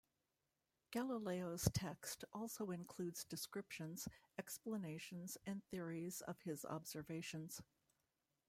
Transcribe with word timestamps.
Galileo's 0.89 1.69
text 1.75 2.25
also 2.33 2.71
includes 2.71 3.23
descriptions, 3.23 4.07
explanations, 4.39 5.37
and 5.45 5.63
theories 5.65 6.21
of 6.21 6.41
his 6.41 6.65
observations. 6.65 7.61